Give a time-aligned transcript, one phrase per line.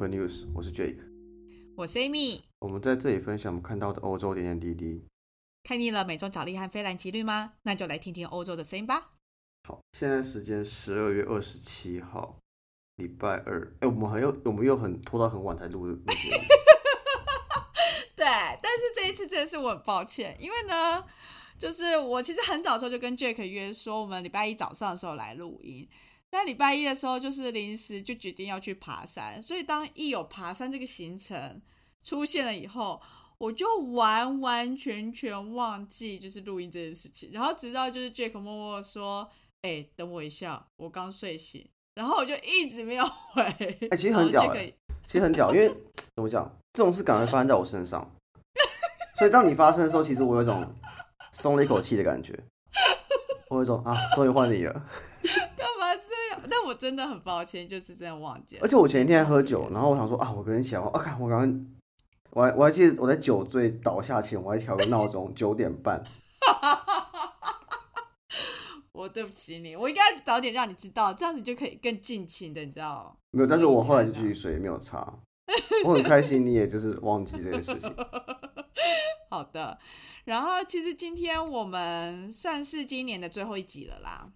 [0.00, 0.96] 好，欢迎来到 Open News，我是 Jake。
[1.76, 2.40] 我是 Amy。
[2.60, 5.04] 我们在这里分享我们看到的欧洲点点滴滴。
[5.62, 7.52] 看腻了美中角力和菲兰吉律吗？
[7.64, 9.10] 那就来听听欧洲的声音吧。
[9.68, 12.38] 好，现在时间十二月二十七号，
[12.96, 13.76] 礼拜二。
[13.80, 15.94] 哎，我们还又我们又很拖到很晚才录的。
[18.16, 21.04] 对，但是这一次真的是我很抱歉，因为呢，
[21.58, 25.86] 就是我其实很早时候就跟 Jake 约说，我们礼拜一早上的时候来录音。
[26.30, 31.60] 但礼拜一的时候，就是临时就决定要去爬山，所以当一有爬山这个行程
[32.04, 33.02] 出现了以后，
[33.38, 37.30] 我就完完全全忘记就是录音这件事情。
[37.32, 39.28] 然后直到就是 Jack 默默说
[39.62, 41.66] ：“哎，等我一下，我刚睡醒。”
[41.96, 43.42] 然后我就一直没有回。
[43.90, 44.54] 哎，其实很屌，
[45.06, 45.68] 其实很屌，因为
[46.14, 48.08] 怎么讲，这种事赶快发生在我身上，
[49.18, 50.74] 所以当你发生的时候，其实我有一种
[51.32, 52.38] 松了一口气的感觉，
[53.50, 54.86] 我有一种啊，终于换你了。
[56.48, 58.62] 但我真的很抱歉，就是真的忘记了。
[58.62, 61.66] 而且我前一天喝酒，然后我想说啊，我跟你讲，啊，看我刚刚，
[62.30, 66.02] 我还我还记得我在酒醉倒下前，我还调个闹钟九点半。
[68.92, 75.20] 我对不起你，我应该早点让你知道，这样子就可以更尽情的，你知道没有，但是我后来就继续睡，没有差。
[75.84, 77.94] 我很开心，你也就是忘记这件事情。
[79.30, 79.78] 好的，
[80.24, 84.30] 然后其实今天我们算是今年的最后一集了啦。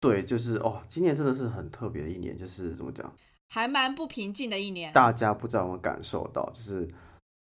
[0.00, 3.12] 对，就是哦，今年真的是很特别的一年，就是怎么讲，
[3.48, 4.90] 还蛮不平静的一年。
[4.94, 6.88] 大家不知道有没有感受到，就是，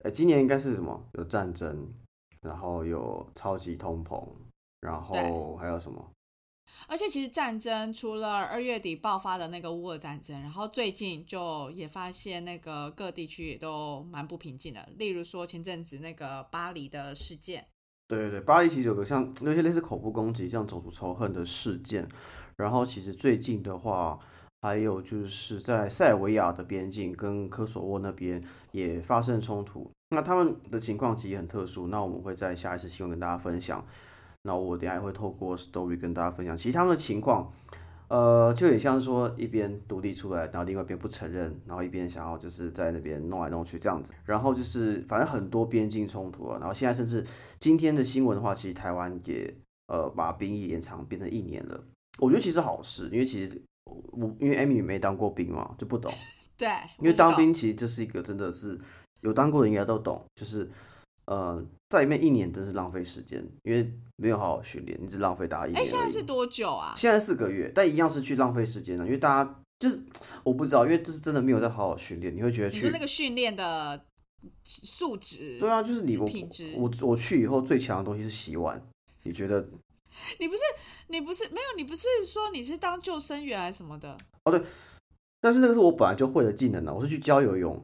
[0.01, 1.01] 呃，今年应该是什么？
[1.15, 1.89] 有战争，
[2.41, 4.29] 然后有超级通膨，
[4.81, 6.05] 然后还有什么？
[6.89, 14.87] 而且其实战争除了二月底爆发的那个乌俄战争，然后最近就也发现那个各地区也都蛮不平静的。
[14.99, 17.67] 例如说前阵子那个巴黎的事件，
[18.09, 22.09] 对对对，巴黎其实有个像有些类似恐怖攻击、像种族仇恨的事件。
[22.59, 24.19] 然后其实最近的话，
[24.63, 28.43] 还有就是在塞尔维亚的边境跟科索沃那边
[28.73, 29.91] 也发生冲突。
[30.11, 31.87] 那他们的情况其实很特殊。
[31.87, 33.85] 那我们会在下一次新闻跟大家分享。
[34.43, 36.57] 那我等下也会透过 story 跟大家分享。
[36.57, 37.53] 其实他们的情况，
[38.09, 44.13] 呃，就有点像是说一边独立出来，然后另外一边不承认，然后一边想要就是在那边弄来弄去这样子。
[44.25, 46.59] 然后就是反正很多边境冲突啊。
[46.59, 47.25] 然后现在甚至
[47.61, 49.55] 今天的新闻的话，其实台湾也
[49.87, 51.85] 呃把兵役延长变成一年了。
[52.19, 53.63] 我觉得其实好事，因为其实
[54.13, 56.13] 我因为艾米没当过兵嘛，就不懂。
[56.59, 56.69] 对，
[56.99, 58.77] 因为当兵其实这是一个真的是
[59.21, 60.69] 有当过的应该都懂，就是
[61.27, 65.81] 呃在里面一年真是浪费时间，因为没有好好训练，你只浪费大家一年。
[65.81, 66.95] 哎，现在是多久啊？
[66.97, 70.01] 现在四个月，但一样是去浪费时间的，因为大家就是
[70.43, 74.05] 我不知道，因为这是真的没有在好好训练，你会觉得去那个训练的
[74.65, 75.61] 素质。
[75.61, 76.75] 对啊，就是你品质。
[76.77, 78.83] 我我去以后最强的东西是洗碗，
[79.23, 79.65] 你觉得？
[80.41, 80.61] 你不是
[81.09, 84.17] 你不是没有你不是说你是当救生员还是什么的？
[84.45, 84.63] 哦对，
[85.41, 86.93] 但是那个是我本来就会的技能呢。
[86.95, 87.83] 我是去教游泳，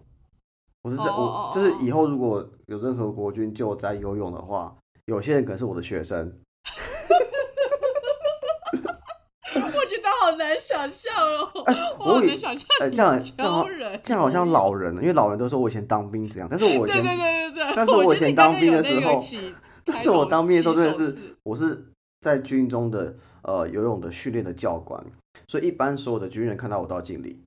[0.82, 4.74] 我是在我就是以后如果有任何国军救灾游泳的话，
[5.06, 6.40] 有些人可能是我的学生。
[9.54, 11.50] 我觉得好难想象哦，
[11.98, 19.20] 我好难想象这样教人，这样好像老人，因为老人都说我以前当兵这样，但是我对对对对对，但是我以前当兵的时候，
[19.84, 21.90] 但是我当兵的时候真的是我是。
[22.24, 25.04] 在军中的呃游泳的训练的教官，
[25.46, 27.44] 所以一般所有的军人看到我都要敬礼。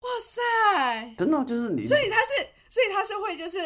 [0.00, 3.58] 哇塞，真的就是你，所以他是，所以他是会就是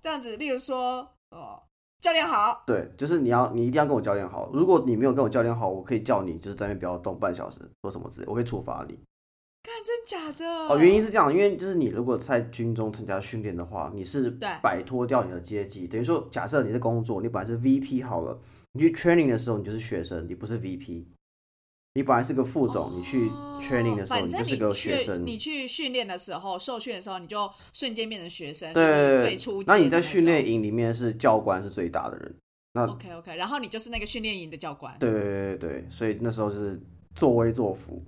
[0.00, 1.60] 这样子，例如说，哦，
[2.00, 8.96] 教练好，对，就是你要你一定要跟我教练好，如果你没有跟我教练好，我可以叫你就是在那边不要动半小时，或什么之类，我可以处罚你。
[9.64, 10.46] 看真假的？
[10.72, 14.30] 哦，原因是这样，因为就是你如果在军中参加训练的话，你是
[14.62, 18.40] 摆脱掉你的阶级，等于说，假设你是工作，你本来是 VP 好了。
[18.72, 21.04] 你去 training 的时候，你就是学生，你不是 VP。
[21.94, 23.28] 你本来是个副总，你去
[23.60, 25.26] training 的时候，你就是个学生。
[25.26, 28.72] 你去训练的时候，受训的时候，你就瞬间变成学生。
[28.72, 29.60] 对，最初。
[29.64, 32.32] 那你在训练营里面是教官是最大的人。
[32.74, 34.96] 那 OK OK，然后你就是那个训练营的教官。
[35.00, 36.80] 对对对对，所以那时候是
[37.16, 38.00] 作威作福。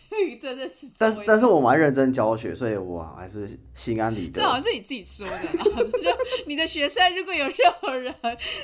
[0.40, 4.40] 真的是，但是但是我蛮认真教学，所以我还是心安理得。
[4.40, 6.10] 这好像是你自己说的， 就
[6.46, 8.14] 你的学生如果有任何人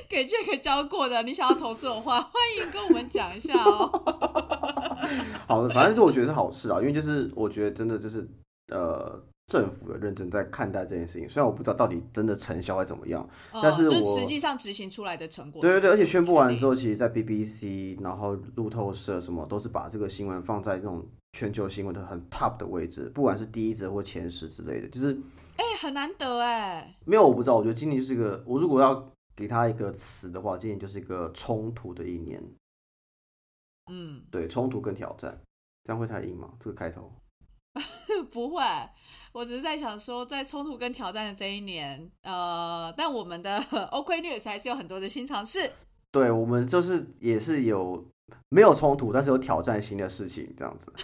[0.09, 3.91] 给 Jack 教过的，你想要投诉的话，欢迎跟我们讲一下哦。
[5.47, 8.27] 好，反正就我觉得是好事啊，因为就是我觉得真的就是
[8.73, 9.23] 呃。
[9.51, 15.63] 政府的认真在看待这件事情，虽然我不知道到底真的成效会怎么样，但是我实际上执行出来的成果。
[15.63, 21.03] 对对对，而且宣布完之后，其实，在 BBC，然后路透社什么都是把这个新闻放在这种
[21.33, 25.13] 全球新闻的很 top 的位置，不管是第一则或前十之类的，就是
[25.57, 26.97] 哎，很难得哎。
[27.05, 32.43] 没有，我不知道，我觉得今年就是一个，我如果要给他一个词的话，今年就是一个冲突的一年。
[33.91, 35.41] 嗯，对，冲突跟挑战，
[35.85, 36.53] 这样会太硬吗？
[36.59, 37.13] 这个开头。
[38.33, 38.63] 不会，
[39.33, 43.59] 我只是在想说，在冲突跟挑战的这一年，呃，但我们的
[43.93, 45.71] OK News 还是有很多的新尝试。
[46.11, 48.05] 对我们就是也是有
[48.49, 50.93] 没有冲突，但是有挑战新的事情这样子。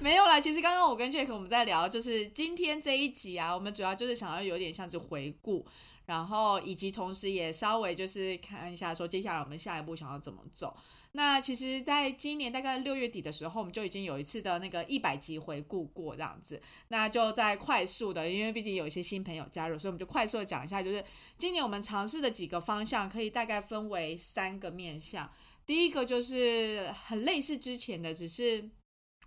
[0.00, 5.64] 没有啦，其实刚刚我跟 Jack 我们在聊，就是今天这一集啊，我们主要就是想要有点像是回顾。
[6.08, 10.74] 然后以及同时也稍微就是看一下，说接下来我们下一步想要怎么走。
[11.12, 16.58] 那其实，在今年大概六月底的时候，我们就已经有一次的那个一百集回顾过这样子。
[16.88, 21.04] 那就在快速的，因为毕竟有一些新朋友加入，所以我们就快速的讲一下，就是
[21.36, 25.30] 今年我们尝试的几个方向，可以大概分为三个面向。
[25.66, 28.70] 第一个就是很类似之前的，只是。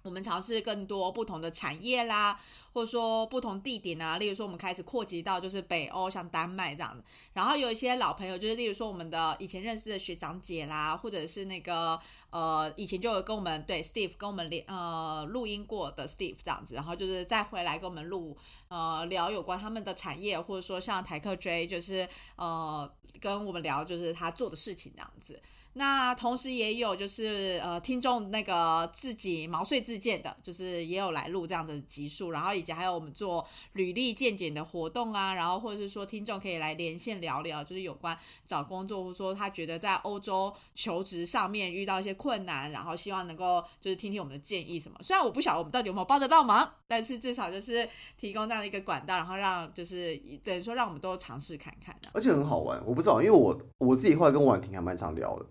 [0.03, 2.39] 我们尝试更多不同的产业啦，
[2.73, 7.03] 或者说不同地点啊，例如说我们开始扩及到就是北欧，像丹麦这样子。
[7.33, 11.99] 然后有一些老朋友，就是例如说我们的以前认识的学长姐啦，或者是那个
[12.29, 18.35] 呃以前就有跟我们对 Steve 跟我们连呃录音过的 Steve 这样子，然后就是再回来跟我们录
[18.69, 25.41] 呃聊有关他们的产业，或者说像台客 J 就是呃跟我们聊就是他做的事情这样子。
[25.73, 44.97] 那同时也有就是呃听众那个自己毛遂自荐的，就是也有来录这样的集数，然后以及还有我们做履历见检的活动啊，然后或者是说听众可以来连线聊聊，就是有关找工作，或者说他觉得在欧洲求职上面遇到一些困难，然后希望能够就是听听我们的建议什么。
[45.01, 47.87] 虽然我不晓得我们到底有没有帮得到忙，但是至少就是
[48.17, 51.95] 提供这样的一个管道，然后让就是等于说让我们都尝试看看。
[52.13, 55.45] 而且很好玩，我不知道，因为我我自己后来跟婉婷还蛮常聊的。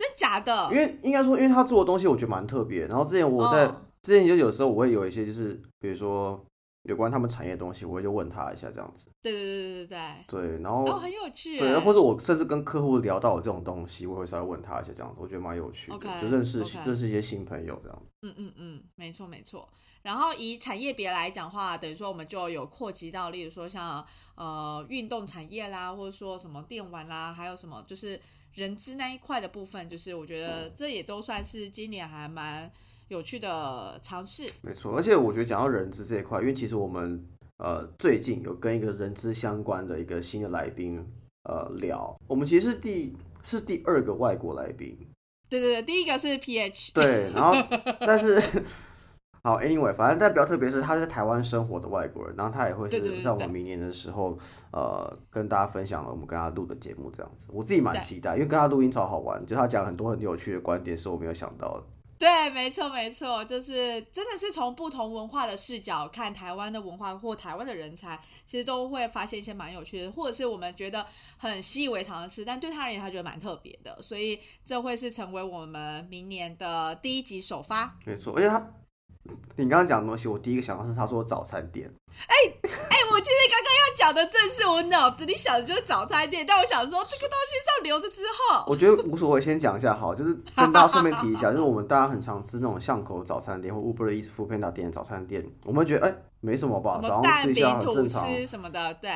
[0.00, 0.70] 真假的？
[0.72, 2.86] 因为应该说，因为他做的东西我觉得蛮特别。
[2.86, 3.70] 然后之前我在
[4.02, 6.42] 之前就有时候我会有一些就是，比如说
[6.84, 9.08] 有关他们产业的东西，我会就问他一下这样子。
[9.20, 10.48] 对对对对对对。
[10.48, 11.58] 对，然后哦很有趣。
[11.58, 18.02] 对，或者我甚至跟客户聊到这种东西，我会稍微问他一下这样子，我觉得蛮有趣的，就认识认识一些新朋友这样。
[18.22, 19.68] 嗯嗯嗯，没错没错。
[20.00, 24.02] 然后以产业别来讲话，等于说我们就有扩及到，例如说像
[24.34, 28.18] 呃运动产业啦，或者说什么电玩啦，还有什么就是。
[28.54, 32.70] 人资那一块的部分，就是我觉得这也都算是今年还蛮
[33.08, 34.48] 有趣的尝试。
[34.62, 37.24] 没错，而且我觉得讲到人资这一块，因为其实我们
[37.58, 41.04] 呃最近有跟一个人资相关的一个新的来宾
[41.44, 44.96] 呃聊，我们其实是第是第二个外国来宾。
[45.48, 46.92] 对对对，第一个是 PH。
[46.94, 47.54] 对，然后
[48.00, 48.42] 但是。
[49.42, 54.38] 好，Anyway，反正但比较特别是他在台湾生活的外国人，然后他也会是在我们明年的时候，
[54.70, 57.48] 呃，跟大家分享了我们跟他录的节目这样子。
[57.50, 61.84] 我自己蛮期待，因为跟他录音超好玩，就他讲很多很有趣的观点，是我没有想到的。
[62.18, 71.06] 对，没错没错，就是真的是从不同文化的视角看台湾的文化或台湾的人才，其实都会发现一些蛮有趣的，或者是我们觉得
[71.38, 77.96] 很习以为常的事，但对他而言他觉得蛮特别的，所以这会是成为我们明年的第一集首发。
[78.04, 78.70] 没错，而且他。
[79.56, 81.90] 你刚刚讲的东西，我第一个想到是他说早餐店。
[82.26, 88.64] 哎哎，我其实刚刚要讲的正是我脑子里想的就是早餐店，但我想说这个东西是要留着之后。
[88.66, 99.10] 我觉得无所谓，先讲一下好，就是跟大家顺便提一下，就是我们大家很常吃那种巷口早餐店或 Uber Eats、f o o Panda 店的早餐店，我们觉得哎没什么吧，早上吃一下很正常什么的，对。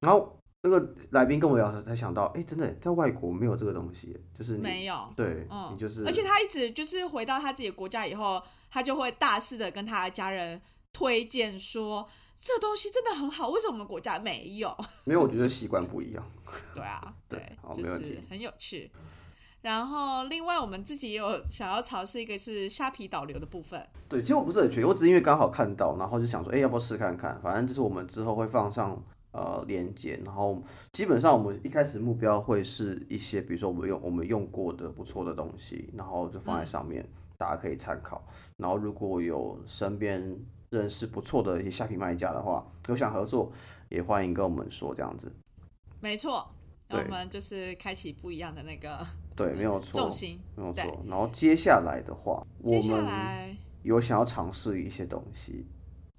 [0.00, 0.36] 然后。
[0.64, 8.40] 那个来宾跟我聊时才想到，哎，真的在外国没有这个东西，就是没有，对，嗯，就是，而且他一直就是回到他自己的国家以后，
[8.70, 12.08] 他就会大肆的跟他的家人推荐说，
[12.40, 14.72] 这东西真的很好，为什么我们国家没有？
[15.02, 16.24] 没有，我觉得习惯不一样。
[16.72, 17.40] 对啊，对，
[17.74, 18.88] 就是很有趣。
[19.62, 23.84] 然后另外我们自己也有想要尝试一个是虾皮导流的部分。
[24.08, 27.40] 对，其实我不是很确我只是因为刚好看到，然后就想说，哎，要不要试看看？
[27.42, 29.02] 反正就是我们之后会放上。
[29.32, 30.62] 呃，连接，然后
[30.92, 37.08] 基本上我们一开始目标会是一些，比如说我们用我们用过的不错的东西，然后就放在上面，
[37.38, 38.22] 大家可以参考。
[38.58, 43.50] 然后如果有身边认识不错的一些下皮卖家的话，有想合作，
[43.88, 45.32] 也欢迎跟我们说这样子。
[46.00, 46.46] 没错，
[46.90, 49.02] 我们就是开启不一样的那个
[49.34, 51.02] 对，没有 错，重心没有错。
[51.06, 55.64] 然后接下来的话，我们有想要尝试一些东西。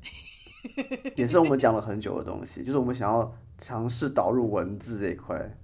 [1.16, 5.58] 也是我们讲了很久的东西，就是我们想要尝试导入文字这一块。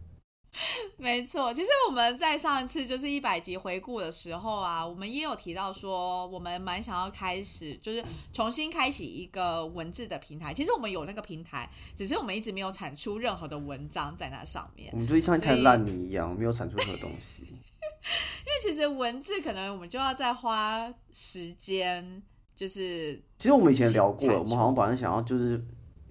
[0.97, 8.03] 没错，其实我们在上一次就是一百集回顾的时候啊，我们也有提到说，我们蛮想要开始，就是
[8.33, 10.51] 重新开启一个文字的平台。
[10.51, 14.89] 其实我们有那个平台，只是我们一直没有产出任何的文章在那上面。
[14.91, 17.43] 我们就像看烂泥一样，没有产出任何东西。
[17.45, 22.23] 因为其实文字可能我们就要再花时间。
[22.59, 25.63] 就是，其实我们以前聊过了，我们好像本来想要就是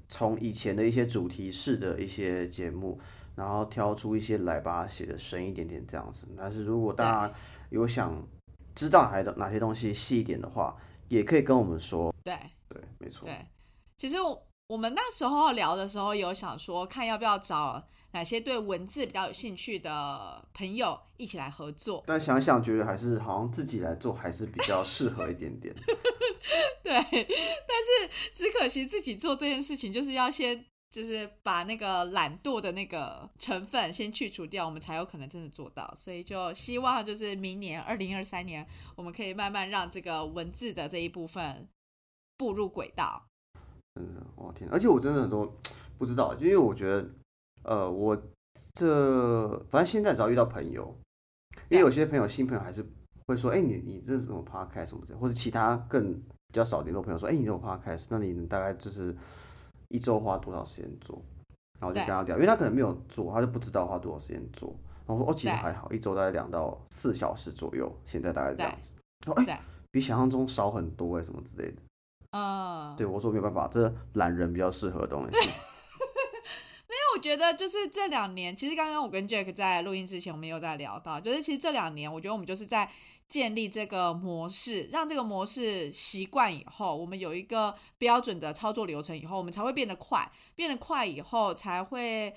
[0.09, 2.99] 从以前的一些主题式的一些节目，
[3.35, 6.27] 然后挑出一些来把它写的深一点点这样子。
[6.39, 7.35] 但是如果大家
[7.69, 8.27] 有想
[8.75, 10.75] 知道还有哪些东西细一点的话，
[11.09, 12.15] 也可以跟我们说。
[12.25, 12.35] 对
[12.71, 13.27] 对，没错。
[13.27, 13.35] 对，
[13.99, 22.03] 其实我我们那时候聊的时候，有想说看要不要找哪些对文字比较有兴趣的朋友一起来合作。
[22.07, 25.75] 但想想觉得还是好像自己来做还是比较适合一点点。
[26.83, 35.93] 对，但是只可惜自己做这件事情，就是要先就是把那个懒惰的那个成分先去除掉，我们才有可能真的做到。
[35.97, 38.67] 所以就希望就是明年二零二三年，
[38.97, 41.69] 我们可以慢慢让这个文字的这一部分
[42.37, 43.27] 步入轨道。
[43.95, 44.69] 真的，我天！
[44.71, 45.53] 而且我真的很多
[45.99, 47.11] 不知道，就因为我觉得，
[47.65, 48.17] 呃，我
[48.75, 50.97] 这反正现在只要遇到朋友，
[51.69, 52.83] 因为有些朋友新朋友还是
[53.29, 59.15] 会说，哎，你你这是什么 podcast 什么的，或者其他更比较少联络朋友说，哎，你这种 podcast，那你大概就是
[59.89, 61.23] 一周花多少时间做？
[61.79, 64.75] 然后就跟他聊，因为他可能没有做，他就不知道花多少时间做。
[65.07, 68.95] 然后我说，哦，其实还好，一周大概两到四小时左右，现在大概这样子。
[69.27, 71.83] 哦，哎，比想象中少很多哎，什么之类的。
[72.33, 75.31] 嗯，对我说没有办法，这懒人比较适合的东西。
[76.89, 82.91] 没有，我觉得就是这两年，其实刚刚我跟 Jack 在录音之前，我们有在聊到，就是其实这两年，我觉得我们就是在
[83.29, 92.35] 建立这个模式，让这个模式习惯以后，我们有一个标准的操作流程以后，我们才会变得快，变得快以后才会。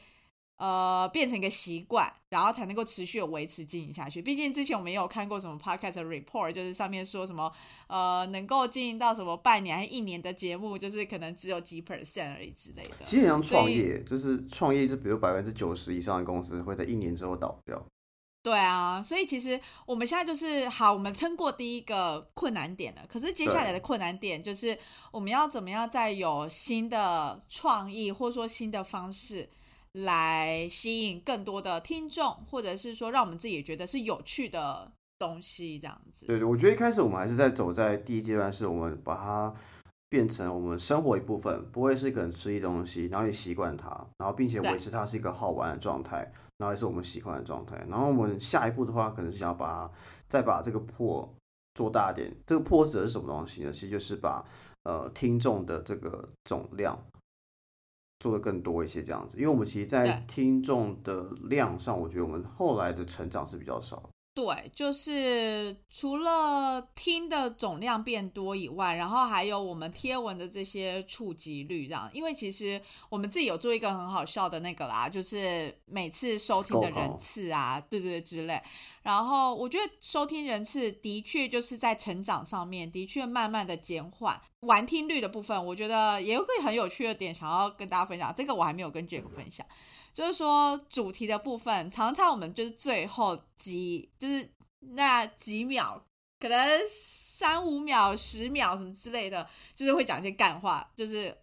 [0.57, 4.21] 呃，变成一个习惯，然后才能够持续的维持经营下去。
[4.21, 7.51] 毕竟之前我们也有看过什么 podcast report，就是上面说什么
[7.87, 13.05] 呃，能够经营到什么半年还一年的节目，就是可能只有几 percent 而已之类的。
[13.07, 17.83] 其实像创业就是创业，就比如百分之九十以上的公司会在一年之后倒掉。
[18.43, 23.01] 对啊，所以其实我们现在就是好，我们撑过第一个困难点了。
[23.07, 24.77] 可是接下来的困难点就是
[25.11, 29.49] 我们要怎么样再有新的创意，或者说新的方式。
[29.93, 36.25] 来吸引更多的听众，或者是说让我们自己也觉得是有趣的东西，这样子。
[36.27, 39.53] 对对，我觉得一开始我们还是在走在第一阶段，是我们把它
[40.07, 47.75] 变成我们生活一部分，不会是一个很吃力的东西，然后你习惯它，然后并且维持它是一个好玩的状态，然后也是我们喜欢的状态。
[47.89, 49.91] 然后我们下一步的话，可能是想要把它
[50.29, 51.27] 再把这个破
[51.73, 52.31] 做大点。
[52.45, 53.71] 这个破指的是什么东西呢？
[53.73, 54.45] 其实就是把
[54.83, 56.97] 呃听众的这个总量。
[58.19, 64.10] 做的更多一些这样子，因为我们其实，在听众的量上，我觉得我们后来的成长是比较少。
[64.33, 72.09] 对，就是除了听的总量变多以外，然后还有我们贴文的这些触及率，这样。
[72.13, 78.61] 因为其实我们自己有做一个很好笑的那个啦，就是每次收听的人次啊，对对之类。
[79.03, 84.39] 然后我觉得收听人次的确就是在成长上面，的确慢慢的减缓。
[84.61, 88.33] 玩听率的部分，我觉得也有个很有趣的点，想要跟大家分享。
[88.33, 89.65] 这个我还没有跟 Jack 分享。
[90.13, 94.49] 就是说，主题的部分，常常我们就是最后几，就是
[94.95, 96.03] 那几秒，
[96.39, 101.35] 可能三五秒、十秒什么之类的，就是会讲一些干话，就是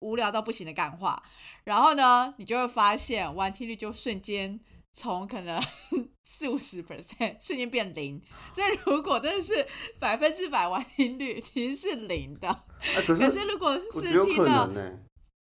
[0.00, 1.22] 无聊到不行的干话。
[1.64, 4.58] 然后呢，你就会发现完听率就瞬间
[4.92, 5.62] 从可能
[6.24, 8.20] 四五十 percent 瞬间变零。
[8.52, 9.66] 所以如果真的是
[10.00, 12.64] 百分之百完听率，其实是零的。
[13.06, 14.68] 可是如果是听了。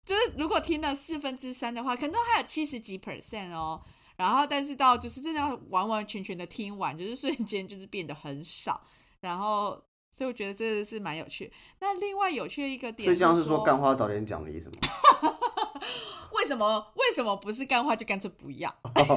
[0.04, 3.80] 就是如果听了四分之三的话，可能都还有七十几 percent 哦。
[4.16, 8.80] 然后，但是到就是真的要完完全全的听完，就是瞬间就是变得很少。
[9.20, 11.52] 然后，所以我觉得这是蛮有趣。
[11.80, 15.34] 那另外有趣的一个点，所以这样是说干花早点讲的意思吗？
[16.34, 16.92] 为什么？
[16.96, 18.72] 为什么不是干花就干脆不要？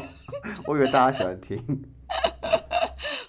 [0.67, 1.94] 我以为大家喜欢听。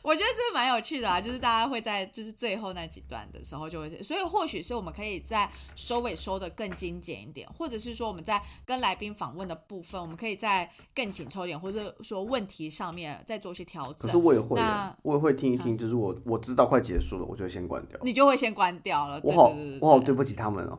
[0.06, 13.96] 我觉得这蛮有趣的啊，就是大家会在就是最后那几段的时候就会，所以或许是我们可以在收尾收的更精简一点，或者是说我们在跟来宾访问的部分，我们可以再更紧凑一点，或者说问题上面再做一些调整。
[13.98, 14.60] 可是我也会，
[15.02, 17.98] 我也会听一听，就是我我知道快结束了，我就先关掉。
[18.04, 19.20] 你就会先关掉了。
[19.24, 20.78] 我好，我好对不起他们哦。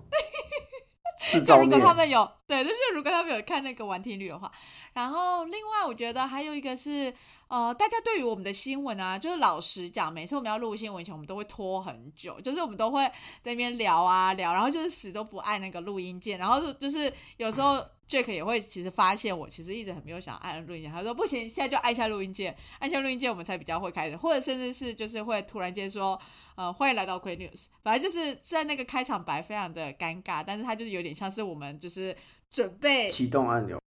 [1.46, 4.52] 就如果他们有对，就是如果他们有看那个完听率的话，
[4.94, 7.14] 然后另外我觉得还有一个是，
[7.48, 13.04] 呃，大家对于我们的新闻啊，就是老实讲，每次我们要录新闻前，我们都会拖很久，就是我们都会
[13.42, 26.20] 在那边聊啊聊，然后就是死都不按那个录音键，然后就就是有时候 Jack 也会其实发现我其实一直很没有想按录音键，他说不行，现在就按下录音键，按下录音键我们才比较会开始，或者甚至是就是会突然间说。
[26.56, 27.68] 呃，欢迎来到 Queen News。
[27.84, 32.18] 反正就是虽然那个开场白非常的尴尬，但是它就是有点像是我们就是
[32.50, 33.80] 准备启动按钮。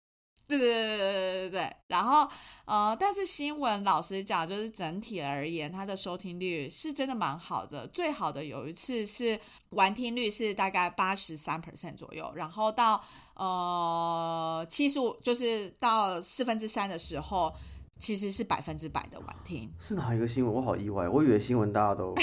[0.58, 2.28] 对对对对对对对对，然后
[2.64, 7.86] 呃，但是新闻，老实讲，就是整体而言，它的收听率是真的蛮好的。
[7.88, 9.38] 最好的有一次是
[9.70, 13.02] 完听率是大概八十三 percent 左右，然后到
[13.34, 17.54] 呃七十五，就是到四分之三的时候，
[17.98, 19.72] 其实是百分之百的完听。
[19.78, 20.54] 是哪一个新闻？
[20.54, 22.14] 我好意外，我以为新闻大家都。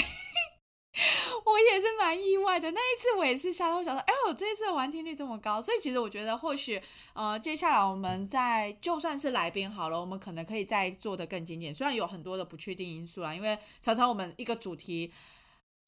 [2.08, 6.80] 蛮意外的，那一次我也是吓到，我想说，哎呦，这一次的完听率这么高，所以其实我觉得或许，
[7.12, 15.12] 呃，接下来我们在就算是来宾好了，我们可能可以再做的更精简，虽然有很多的不确定因素啦，因为常常我们一个主题。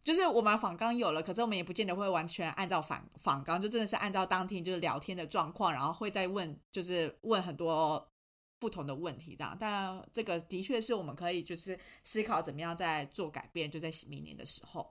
[0.03, 8.11] 就是我们访纲有了，可是我们也不见得会完全按照访访纲，就真的是按照当天就是聊天的状况，然后会再问，就是问很多
[8.59, 9.55] 不同的问题这样。
[9.61, 14.91] 但这个的确是我们可以就是思考怎么样在做改变，就在明年的时候。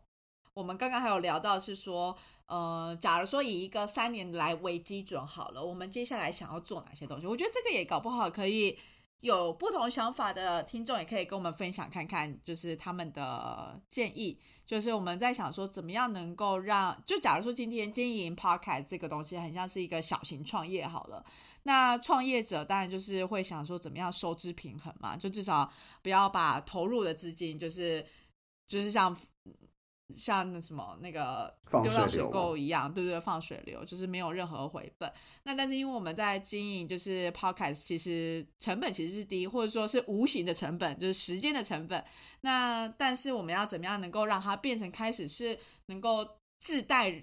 [0.60, 2.14] 我们刚刚还有聊到是说，
[2.48, 7.26] 呃，假如说以一个三年来为基准好了，我们接下来想要做哪些东西？
[7.26, 8.78] 我觉得这个也搞不好可以。
[9.22, 14.40] 有不同想法的听众也可以跟我们分享看看，就是他们的建议。
[14.66, 21.22] 就是我们在想说，怎么样能够让，就假如说今天经营 podcast 这个东西很像是一个小型创业好了，
[21.64, 25.70] 那创业者当然就是会想说，怎么样收支平衡嘛，就至少
[26.02, 28.06] 不要把投入的资金就是
[28.68, 29.16] 就是像。
[30.16, 35.12] 像那什么那个丢到水沟一样，对对，放水流就是没有任何回本。
[35.44, 42.04] 那但是因为我们在经营就是 podcast，其实成本其实是低，或者说是无形的成本，就是时间的成本。
[42.42, 46.28] 那但是我们要怎么样能够让它变成开始是能够
[46.60, 47.14] 自带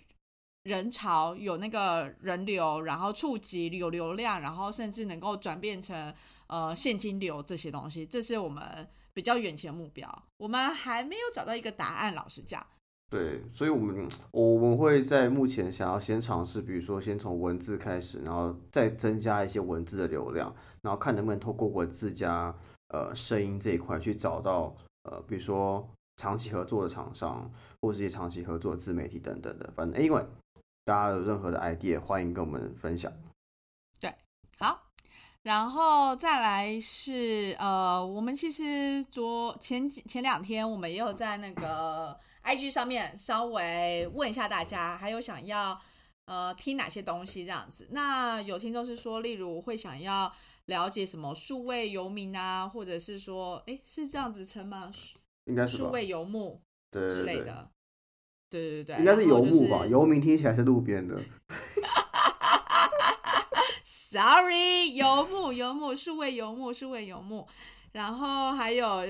[0.63, 6.15] 人潮，有那个人流，然后触及有流量，然后甚至能够转变成
[6.47, 10.25] 呃现金流这些东西，这是我们比较远前目标。
[10.37, 12.65] 我们还没有找到一个答案，老实讲。
[13.09, 22.53] 对，所以，我们我们会在目前想要先尝试，比如说先从文字开始，然后再增加一些文字的流量，然后看能不能透过文字加
[22.89, 27.49] 呃声音这一块去找到呃，比如说长期合作的厂商，
[27.81, 29.73] 或是一些长期合作的自媒体等等的。
[29.77, 30.27] 反正，anyway，
[30.85, 33.13] 大家有任何的 idea，欢迎跟我们分享。
[34.01, 34.13] 对，
[34.59, 34.83] 好，
[35.45, 42.19] 然后再来是呃，我们其实昨前几前两天，我们也有在那个。
[42.47, 45.77] IG 上面稍微问一下大家，还有想要
[46.27, 47.89] 呃听哪些东西这样子？
[47.91, 50.33] 那有听众是说，例如会想要
[50.67, 54.93] 了解什么数位游民啊，或者是说，哎，是这样子称吗？
[55.47, 56.61] 应该是数位游牧
[56.93, 57.69] 之类的。
[58.49, 59.85] 对对对，应该是游牧吧？
[59.85, 61.21] 游民听起来是路边的。
[63.85, 67.49] Sorry，游牧游牧数位游牧数位游牧，
[67.91, 69.05] 然后还有。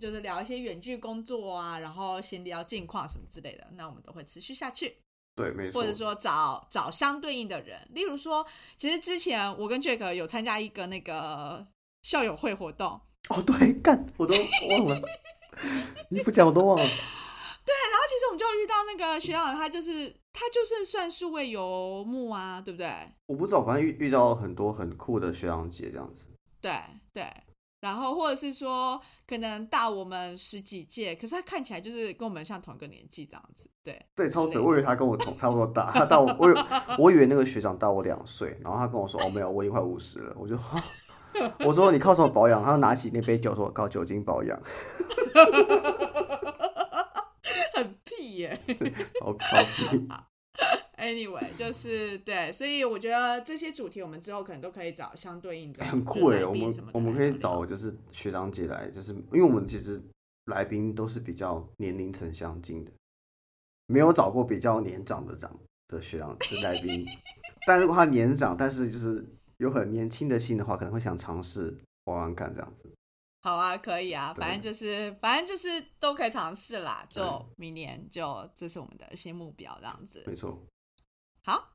[0.00, 4.96] 就是聊一些远距工作啊，然后先聊近况什么之类的，那我们都会持续下去。
[5.36, 5.80] 对，没错。
[5.80, 8.44] 或者说找找相对应的人，例如说，
[8.76, 11.66] 其实之前我跟 Jack 有参加一个那个
[12.02, 13.00] 校友会活动。
[13.28, 14.34] 哦，对，干，我都
[14.70, 14.96] 忘了。
[16.10, 16.82] 你不讲我都忘了。
[17.64, 22.90] 对，然后其实我们就遇到那个学长，他就是他就是算数位游牧啊，对不对？
[23.26, 26.24] 我不知道，反正遇遇到很多很酷的学长姐这样子。
[26.60, 26.72] 对
[27.12, 27.24] 对。
[27.80, 34.04] 然后，或者是说，可能大我们十几届，可是他看起来就是跟我们像同一个年纪这样子，对。
[34.14, 36.54] 对，超水，我以为他跟我同差不多大，他大我，我
[36.98, 40.58] 我以为那个学长大我两岁，然后他跟我说，哦，没有，我已经快五十了，我就，
[41.64, 42.62] 我说你靠什么保养？
[42.62, 44.60] 他拿起那杯酒说，靠酒精保养。
[47.72, 48.60] 很屁耶，
[49.22, 50.06] 好超屁。
[51.00, 55.82] Anyway，就是对，所以我觉得这些主题我们之后可能都可以找相对应的。
[55.84, 60.00] 很酷哎，我们我们可以找就是学长姐来，就是因为我们其实
[60.46, 62.92] 来宾都是比较年龄层相近的，
[63.86, 65.58] 没有找过比较年长的长
[65.88, 67.06] 的学长的来宾。
[67.66, 69.24] 但如果他年长，但是就是
[69.56, 72.90] 有很年轻的心的话，可能会想尝试玩玩看这样子。
[73.42, 77.06] 好啊，可以啊，反正就是反正就是都可以尝试啦。
[77.08, 80.22] 就明年就这是我们的新目标，这样子。
[80.26, 80.62] 没错。
[81.42, 81.70] 好，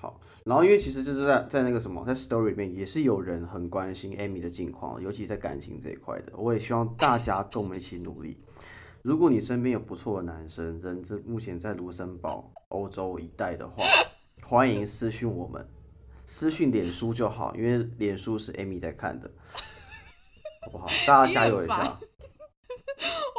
[0.00, 6.32] 好，然后因为其实就是在在那个什么，在 story 里面也是有人很关心 Amy 的近况，尤其在感情这一块的。
[6.36, 8.42] 我也希望大家跟我们一起努力。
[9.02, 13.84] 如果你身边有不错的男生，人这目前在卢森堡、欧洲一带的话，
[14.42, 15.66] 欢迎私讯我们，
[16.26, 19.30] 私讯脸书就好，因为脸书是 Amy 在看的，
[20.62, 20.86] 好不好？
[21.06, 21.98] 大家加油一下。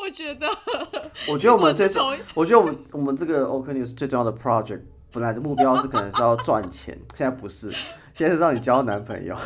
[0.02, 0.48] 我觉得，
[1.32, 4.82] 我觉得我们这种，我觉得我们我们这个 OK News 最重要的 project。
[5.12, 7.72] 本来的目标是可能是要赚钱，现在不是，
[8.14, 9.36] 现在是让你交男朋友。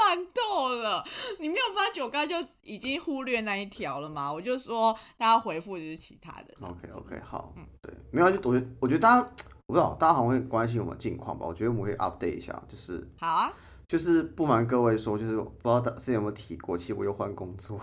[0.00, 1.04] 烂透了！
[1.38, 4.32] 你没有发觉我刚才就已经忽略那一条了吗？
[4.32, 6.52] 我就说大家回复就是其他的。
[6.62, 9.26] OK OK 好，嗯对，没有就我觉得我觉得大家
[9.66, 11.46] 我不知道大家好像会关心我们近况吧？
[11.46, 13.52] 我觉得我们可以 update 一下，就是好啊，
[13.86, 17.78] 就是不瞒各位说，就是不知道之前有没有提过，其实我又换工作，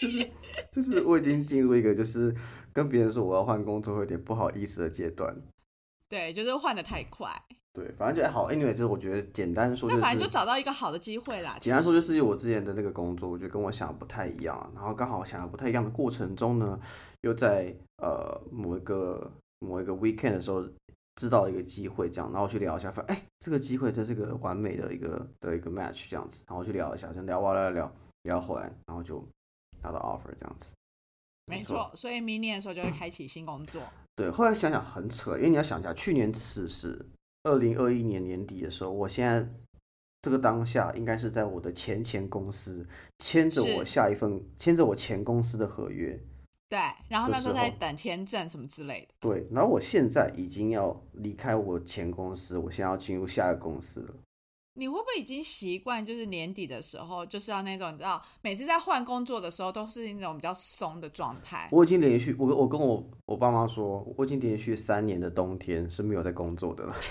[0.00, 0.30] 就是。
[0.72, 2.34] 就是我已经进入一个就是
[2.72, 5.34] 跟别人说我要换工作会有点不好意思的阶段。
[6.08, 7.30] 对，就是换的太快。
[7.72, 8.50] 对，反正就还好。
[8.50, 11.56] Anyway，就是我觉得简单说，就是那反正就找到一个好的机会啦。
[11.60, 16.80] 简单说，就是我之前的那个工作，我觉得跟我想的不太一样，然后刚好想的不太一样的过程中呢，
[17.20, 19.30] 又在呃某一个
[19.60, 20.64] 某一个 weekend 的时候
[21.14, 29.24] 知道一个机会，这样，然后去聊一下，发现哎，这个机会这是个完美的一个的一个 match 这样子，然后去聊一下，就聊完聊聊聊聊后来，然后就
[29.82, 30.66] 拿到 offer 这样子。
[31.46, 33.82] 没错，所以明年的时候就会开启新工作。
[34.14, 37.04] 对，后来想想很扯，因为你要想一下，去年此时，
[37.42, 39.48] 二零二一年年底的时候，我现在
[40.22, 42.86] 这个当下应该是在我的前前公司
[43.18, 46.20] 签着我下一份签着我前公司的合约，
[46.68, 49.14] 对，然后那时候在等签证什么之类的。
[49.18, 54.14] 对，然后我现在已经要离开我前公司，我现在要进入下一个公司了。
[54.80, 61.68] 你会不会已经习惯，就是年底的时候，就是要那种你知道，每次在换工作的时候，都是那种比较松的状态。
[61.70, 66.96] 我已经连续，我我跟我我爸妈说，我已经连续三年的冬天是没有在工作的了。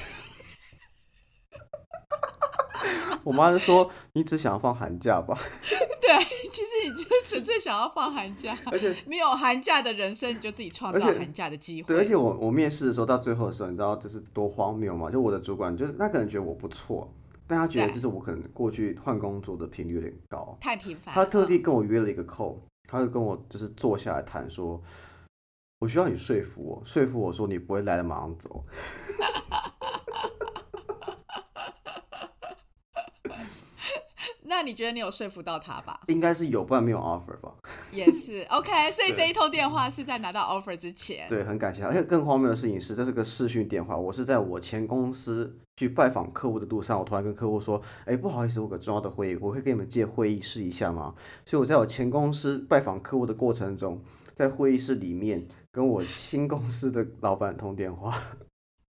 [3.24, 5.38] 我妈就说：“你只想要放寒假吧
[6.02, 6.18] 对，
[6.50, 11.88] 其实你就纯粹想要放寒假，？”而且没有寒假的人生，你就自己创造寒假的机会。
[11.90, 15.12] 对，而且我我面试的时候到最后的时候，你知道这是多荒谬吗？
[15.12, 17.14] 就我的主管就是他可能觉得我不错，
[17.50, 21.26] 但他觉得就是我可能过去换工作的频率有点高，太频繁他。
[21.26, 22.58] 特地跟我约了一个 call，
[22.88, 24.80] 他就跟我就是坐下来谈说，
[25.80, 28.64] 我需要你说服我，说服我说你不会来了马上走。
[34.44, 36.02] 那你觉得你有说服到他吧？
[36.10, 37.54] 应该是有，不然没有 offer 吧？
[37.92, 41.28] 也是 OK，所以对这一通电话是在拿到 offer 之前。
[41.30, 41.88] 对，很感谢他。
[41.88, 51.16] 而且更荒谬的事情是，这是个视讯电话，我是在我前公司去拜访客户的路上，我突然跟客户说：“哎，不好意思，我有个重要的会议，我可以给你们借会议室一下吗？”
[51.48, 54.02] 所以我在我前公司拜访客户的过程中，
[54.34, 58.14] 在会议室里面跟我新公司的老板通电话。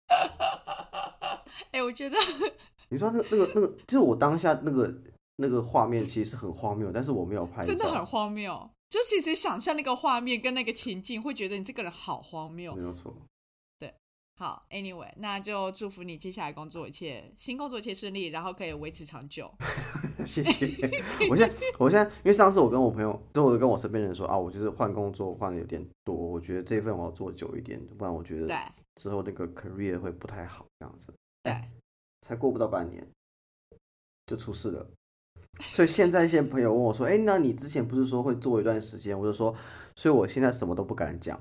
[1.73, 2.17] 哎、我觉得
[2.91, 4.95] 你说那个那个那个，就是我当下那个
[5.39, 8.71] 那个画面其实是很荒谬，但是我没有拍，真的很荒谬。
[8.89, 12.77] 就其实想象那个画面跟那个情境，会觉得你这个人好荒谬。
[12.77, 13.13] 没有错。
[14.39, 19.51] 好，Anyway，那就祝福你接下来工作一切新工作一切顺利，然后可以维持长久。
[20.27, 20.67] 谢谢。
[21.31, 31.15] 我现在，我现在，因为上次我跟我朋友，就我跟我身边人说啊，我就是换工作换的有点多，我觉得这份我要做久一点，不然我觉对得之后那个 career 会不太好，这样子。
[31.43, 31.55] 对，
[32.21, 33.07] 才过不到半年
[34.27, 34.87] 就出事了。
[35.61, 39.55] 所以现在一些朋友问我说：“哎，那你之前不是说会做一段时间？”我就说，
[39.95, 41.41] 所以我现在什么都不敢讲，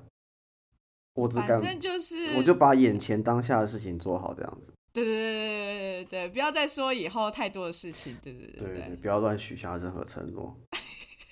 [1.16, 4.72] 我只敢，反正就是，我就把眼前当下的事情做好，这样子。
[4.94, 8.16] 对对对对对不要再说以后太多的事情。
[8.22, 10.56] 对对对对对，不要乱许下任何承诺。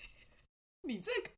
[0.87, 1.29] 你这个。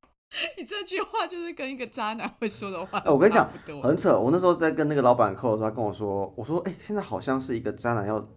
[0.57, 3.49] 你这句话就是跟一个渣男会说的话哎我跟你讲
[3.81, 8.27] 很扯，我那时候在跟那个老板扣的时候，他跟我说，我说，哎、现在好像是一个渣男要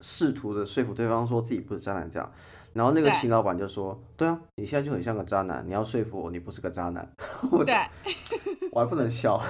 [0.00, 2.32] 试图的说服对方说自己不是渣男这样，
[2.72, 7.08] 然后那个对新老板就说，对啊，你现在就很像个渣男，你要说服我你不是个渣男，
[7.52, 7.76] 我对，
[8.76, 9.40] 我还不能笑，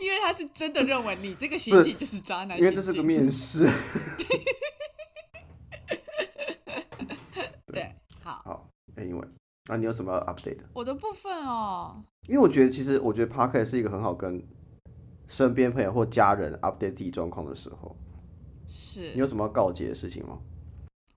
[0.00, 3.70] 因为他是真的认为你这个行径就是渣男因为这是个面试。
[7.72, 9.28] 对，好，好，Anyway，
[9.66, 10.64] 那你有什么要 update 的？
[10.72, 14.44] 我的部分哦，因为我觉得其实我觉得 Parker 是一个很好跟
[15.28, 17.96] 身边朋友或家人 update 自己状况的时候，
[18.66, 20.40] 是你有什么要告诫的事情吗？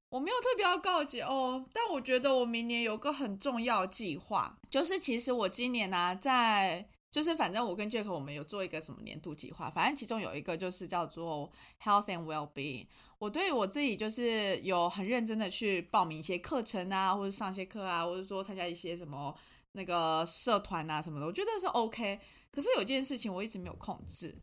[0.09, 12.87] 我没有特别要告诫哦，但我觉得我明年有个很重要计划，就是其实我今年呢、在就是反正我跟 Jack 我们有做一个什么年度计划，反正其中有一个就是叫做 Health and Well-being。
[13.17, 19.35] 我对我自己就是有很认真的去报名一些课程啊，或者上一些课啊，或者说参加一些什么
[19.71, 22.19] 那个社团啊什么的，我觉得是 OK。
[22.51, 24.35] 可是有件事情我一直没有控制，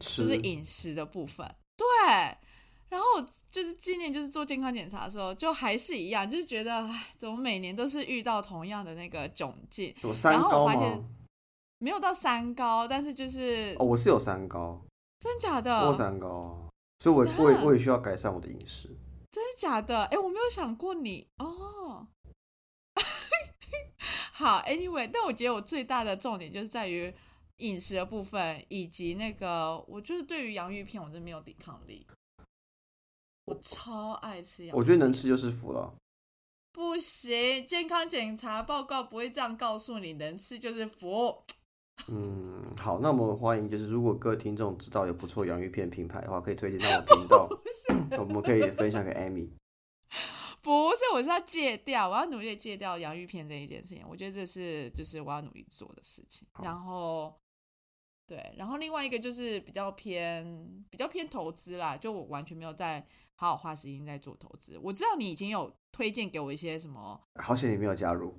[0.00, 1.46] 吃就是饮食的部分。
[1.76, 2.36] 对，
[2.88, 9.94] 然后我就是今年就是做健康检查的时候，就还是一样，就是觉得唉，怎么每年都是遇到同样的那个窘境？
[10.02, 11.04] 有三然后我发现？
[11.78, 14.80] 没有到三高，但是就是、哦，我是有三高，
[15.18, 18.88] 真假的我三高啊，所以我我也我也需要改善我的饮食。
[19.30, 20.04] 真的假的？
[20.04, 22.06] 哎，我没有想过你哦。
[24.32, 27.12] 好，Anyway，但我觉得我最大的重点就是在于
[27.58, 32.06] 饮食的部分，以及那个，我就是对于洋芋片，我真的没有抵抗力。
[33.46, 35.94] 我超爱吃洋芋片，我觉得能吃就是福了。
[36.72, 41.42] 不行，健康检查报告不会这样告诉你，能吃就是福。
[42.08, 47.48] 嗯，好，那我们欢迎，就是如果各位听众知道有不错洋芋片品牌的话，可以推荐到我频道，
[48.18, 49.48] 我们可以分享给 Amy。
[50.60, 54.04] 不是，我是要戒掉，我要努力戒掉洋芋片这一件事情。
[54.06, 56.46] 我觉得这是就是我要努力做的事情。
[56.62, 57.34] 然后
[58.26, 63.06] 对，然后另外一个就是比较偏比较偏投资啦，就我完全没有在
[63.36, 64.78] 好好花时间在做投资。
[64.82, 68.34] 我知道你已经有推荐给我一些什么，好险你没有加入。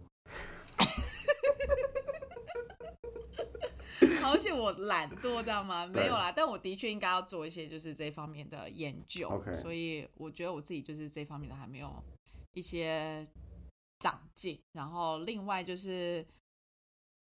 [4.21, 5.87] 好险我懒惰，知道吗？
[5.87, 9.29] 没有啦，但我的确应该要做一些就是这方面的研究。
[9.29, 12.03] OK 所以我觉得我自己就是这方面的还没有
[12.51, 13.25] 一些
[13.99, 14.59] 长进。
[14.73, 16.25] 然后另外就是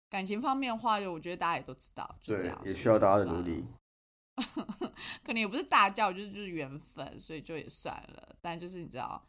[0.09, 3.67] 感情方面的话，就我觉得大家也都知道，就这对样，，也需要大家的努力了。。
[5.25, 8.37] 可能也不是大叫，就是就是缘分，所以就也算了。
[8.41, 9.23] 但就是你知道，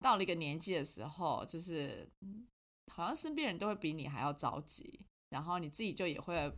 [0.00, 2.46] 到了一个年纪的时候，就是嗯
[2.92, 5.00] 好像身边人都会比你还要着急，
[5.30, 6.50] 然后你自己就也会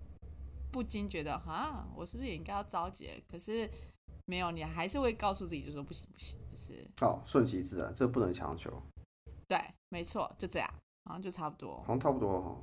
[0.70, 3.10] 不禁觉得，啊，我是不是也应该要着急？
[3.28, 3.68] 可是
[4.26, 8.82] 没有，你还是会告诉自己，就说不行不行，就是哦，顺其自然，这不能强求，
[9.48, 10.68] 对，没错，就这样，
[11.04, 11.86] 好像就差不多好。
[11.88, 12.56] 像差不多了哈。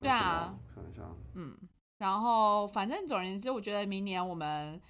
[0.00, 1.56] 对啊没什么，看一下，嗯，
[2.02, 4.82] 然后反正总而言之，我觉得明年我们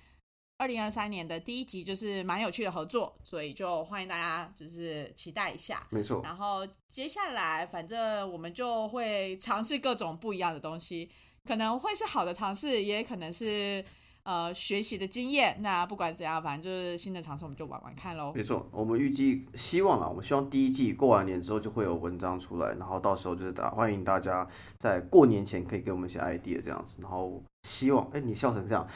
[0.57, 5.87] 二零二三年的第一集就是蛮有趣的合作，所以就欢迎大家就是期待一下。
[5.91, 11.11] 没错，然后接下来，反正我们就会尝试各种不一样的东西，
[11.45, 13.85] 可能会是好的尝试，也可能是
[14.25, 15.57] 呃学习的经验。
[15.61, 18.33] 那不管怎样，反正就是新的尝试，我们就玩玩看喽。
[18.35, 24.47] 没错，我们预计希望啦，我们希望第一季过完年之后就会有文章出来，然后到时候就是大欢迎大家
[24.79, 28.87] 在过年前可以给我们一些 idea 这样子，然后希望，哎，你笑成这样，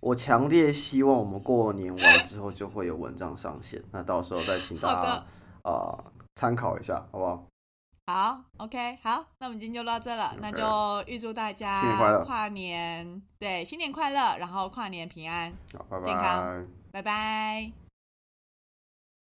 [0.00, 5.26] 我强烈希望我们过年完之后就会有文章上线，那到时候再请大家的
[5.62, 7.46] 啊参考一下，好不好？
[8.06, 16.66] 好，OK，好，那我们今天就到这了，那就预祝大新年快乐家跨年对新年快乐，然后跨年平安，好，拜健康。
[16.92, 17.83] 拜拜。